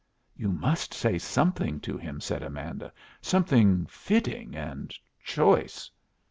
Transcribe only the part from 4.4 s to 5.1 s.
and